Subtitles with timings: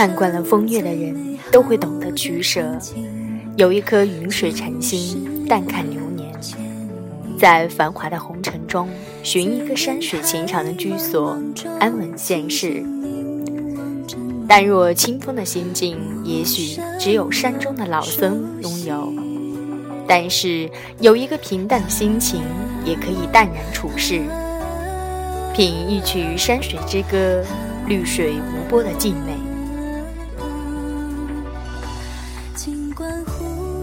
[0.00, 1.14] 看惯了风月的人
[1.52, 2.74] 都会懂得取舍，
[3.58, 6.26] 有一颗云水禅心，淡看流年，
[7.38, 8.88] 在繁华的红尘中
[9.22, 11.38] 寻一个山水情长的居所，
[11.78, 12.82] 安稳现世。
[14.48, 19.12] 但若清风的心境，也许只有山中的老僧拥有，
[20.08, 20.66] 但是
[21.00, 22.40] 有一个平淡的心情，
[22.86, 24.22] 也可以淡然处世。
[25.52, 27.44] 品一曲山水之歌，
[27.86, 29.34] 绿水无波的静美。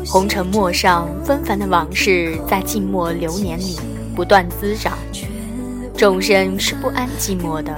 [0.06, 3.78] 红尘陌上纷繁的往事，在静默流年里
[4.16, 4.98] 不断滋长。
[5.96, 7.76] 众生是不安寂寞的，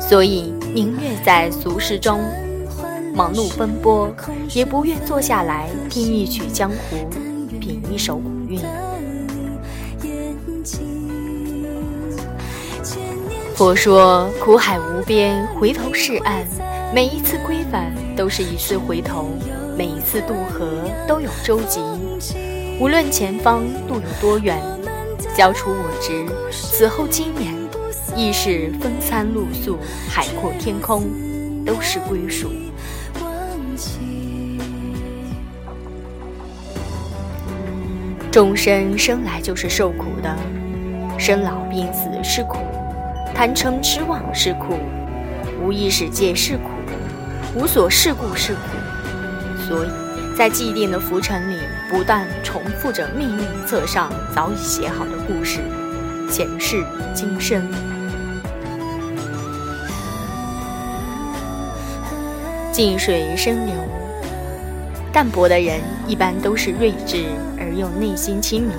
[0.00, 0.52] 所以。
[0.74, 2.18] 宁愿在俗世中
[3.14, 4.10] 忙碌奔波，
[4.54, 6.96] 也不愿坐下来听一曲江湖，
[7.60, 8.58] 品一首古韵。
[13.54, 16.42] 佛说苦海无边，回头是岸。
[16.94, 19.30] 每一次归返都是一次回头，
[19.78, 21.80] 每一次渡河都有舟楫。
[22.78, 24.58] 无论前方路有多远，
[25.34, 27.54] 交出我执，此后经年。
[28.14, 29.78] 亦是风餐露宿，
[30.10, 31.04] 海阔天空，
[31.64, 32.52] 都是归属。
[38.30, 40.36] 众生生来就是受苦的，
[41.18, 42.58] 生老病死是苦，
[43.34, 44.76] 贪嗔痴妄是苦，
[45.64, 46.68] 无意识界是苦，
[47.54, 48.60] 无所事故是苦。
[49.68, 49.88] 所以
[50.36, 51.58] 在既定的浮尘里，
[51.90, 55.60] 不断重复着命运册上早已写好的故事，
[56.30, 57.62] 前世今生。
[62.72, 63.74] 静水深流，
[65.12, 67.26] 淡泊的人一般都是睿智
[67.58, 68.72] 而又内心清明。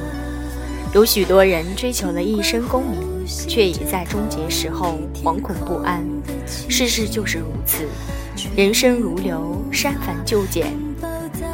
[0.95, 2.99] 有许多人追求了一生功名，
[3.47, 6.03] 却也在终结时候惶恐不安。
[6.47, 7.85] 世事就是如此，
[8.55, 10.73] 人生如流，删繁就简，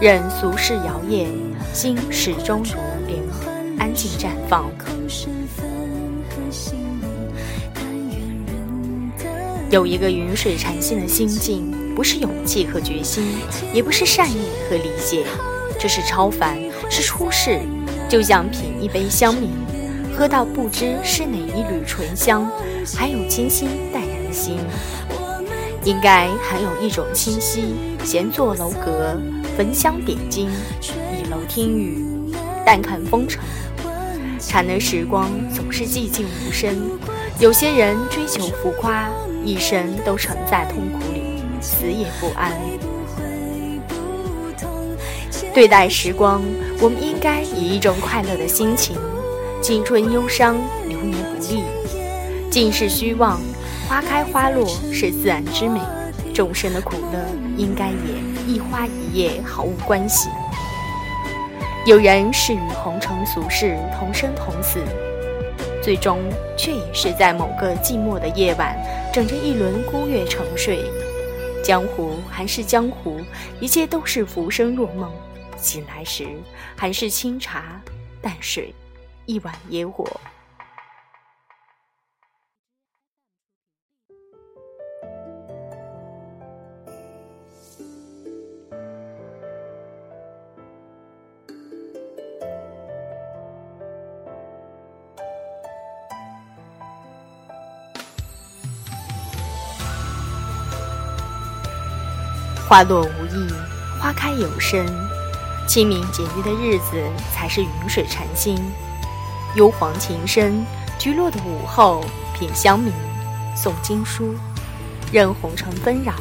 [0.02, 1.28] 任俗世摇曳，
[1.74, 2.76] 心始终如
[3.08, 3.22] 莲，
[3.78, 4.72] 安静绽放。
[9.70, 11.74] 有一个云水禅心的心境。
[12.00, 13.26] 不是勇气和决心，
[13.74, 14.38] 也不是善意
[14.70, 15.26] 和理解，
[15.78, 16.58] 这是超凡，
[16.90, 17.60] 是出世。
[18.08, 19.50] 就像品一杯香茗，
[20.18, 22.50] 喝到不知是哪一缕醇香，
[22.96, 24.60] 还有清新淡然的心。
[25.86, 29.18] 应该还有一种清晰，闲坐楼阁，
[29.58, 30.50] 焚香点睛，
[30.82, 32.04] 倚楼听雨，
[32.66, 33.42] 淡看风尘。
[34.40, 36.76] 禅的时光总是寂静无声。
[37.40, 39.10] 有些人追求浮夸，
[39.46, 41.24] 一生都沉在痛苦里。
[41.62, 42.52] 死也不安。
[45.54, 46.42] 对待时光，
[46.80, 48.98] 我们应该以一种快乐的心情。
[49.62, 50.56] 青春忧伤，
[50.88, 51.64] 流年不利，
[52.50, 53.42] 尽是虚妄。
[53.90, 55.82] 花开花落是自然之美，
[56.32, 57.26] 众生的苦乐
[57.58, 60.30] 应该也一花一叶毫无关系。
[61.88, 64.80] 有人是与红尘俗世同生同死，
[65.82, 66.20] 最终
[66.56, 68.78] 却也是在某个寂寞的夜晚，
[69.12, 70.86] 枕着一轮孤月沉睡。
[71.64, 73.20] 江湖还是江湖，
[73.60, 75.12] 一切都是浮生若梦。
[75.58, 76.28] 醒来时，
[76.76, 77.82] 还是清茶
[78.22, 78.72] 淡水，
[79.26, 80.06] 一碗野火。
[102.70, 103.52] 花落无意，
[104.00, 104.86] 花开有声。
[105.68, 108.60] 清明节约的日子，才是云水禅心。
[109.56, 110.64] 幽篁情深，
[111.00, 112.06] 菊落的午后，
[112.38, 112.92] 品香茗，
[113.58, 114.36] 诵经书，
[115.12, 116.14] 任红尘纷扰，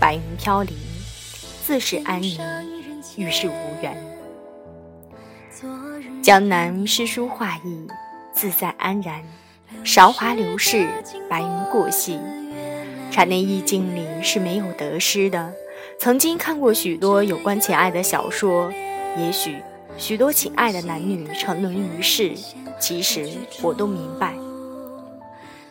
[0.00, 0.76] 白云飘零，
[1.64, 2.36] 自是安宁，
[3.14, 3.96] 与世无缘。
[6.20, 7.86] 江南诗书画意，
[8.32, 9.22] 自在安然。
[9.84, 10.88] 韶华流逝，
[11.30, 12.18] 白云过隙。
[13.12, 15.52] 禅内意境里是没有得失的。
[15.98, 18.70] 曾经看过许多有关情爱的小说，
[19.18, 19.56] 也许
[19.96, 22.32] 许多情爱的男女沉沦于世。
[22.78, 23.26] 其实
[23.62, 24.34] 我都明白，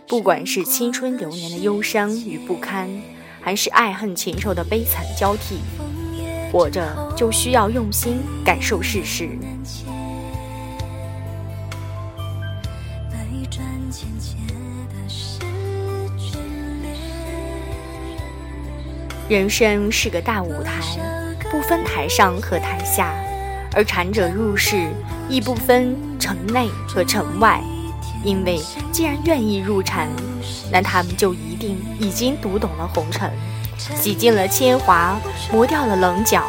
[0.07, 2.89] 不管是青春流年的忧伤与不堪，
[3.39, 5.59] 还是爱恨情仇的悲惨交替，
[6.51, 9.29] 活着就需要用心感受世事。
[19.27, 20.71] 人生是个大舞台，
[21.49, 23.11] 不分台上和台下，
[23.73, 24.91] 而禅者入世
[25.27, 27.59] 亦不分城内和城外，
[28.23, 28.61] 因为
[28.91, 30.07] 既然愿意入禅，
[30.71, 33.31] 那他们就一定已经读懂了红尘，
[33.79, 35.17] 洗尽了铅华，
[35.51, 36.43] 磨掉了棱角，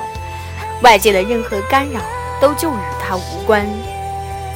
[0.83, 2.03] 外界的任何干扰
[2.43, 3.67] 都就与他无关。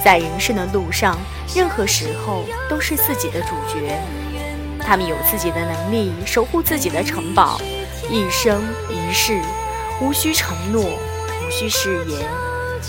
[0.05, 1.17] 在人生的路上，
[1.55, 3.99] 任何时候都是自己的主角。
[4.79, 7.61] 他们有自己的能力，守护自己的城堡，
[8.13, 9.41] 一生一世，
[10.03, 12.29] 无需承诺，无需誓言，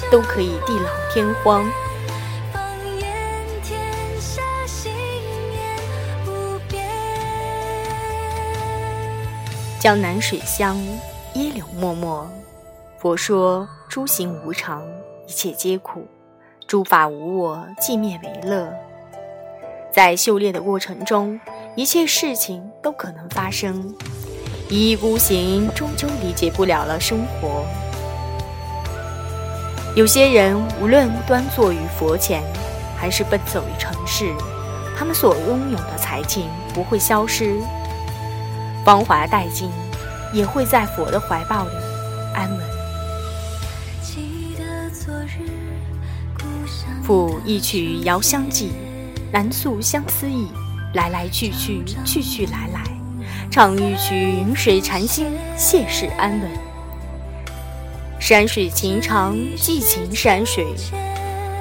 [0.10, 1.64] 都可以地老天荒。
[9.80, 10.76] 江南水乡，
[11.36, 12.28] 椰柳脉脉。
[12.98, 14.84] 佛说诸行无常，
[15.28, 16.00] 一切皆苦；
[16.66, 18.74] 诸法无我，寂灭为乐。
[19.94, 21.40] 在修炼的过程中，
[21.76, 23.96] 一切事情都可能发生。
[24.72, 27.66] 一意孤行，终究理解不了了生活。
[29.98, 32.42] 有些人无论端坐于佛前，
[32.96, 34.34] 还是奔走于尘世，
[34.98, 37.54] 他们所拥有的才情不会消失。
[38.86, 39.70] 芳华殆尽，
[40.32, 41.72] 也会在佛的怀抱里
[42.34, 42.60] 安稳。
[47.04, 48.72] 赋一曲遥相寄，
[49.34, 50.48] 难诉相思意。
[50.94, 52.82] 来来去去，去去来来，
[53.52, 55.28] 唱一曲云水禅心，
[55.58, 56.50] 谢世安稳。
[58.18, 60.66] 山水情长，寄情山水，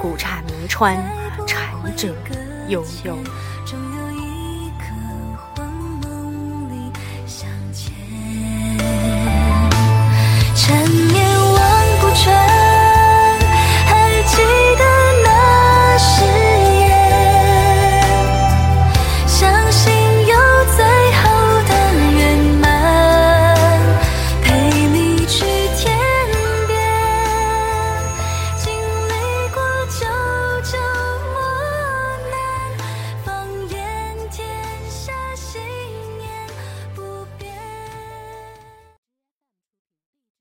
[0.01, 0.95] 古刹名川，
[1.45, 2.15] 禅者
[2.69, 3.17] 悠悠。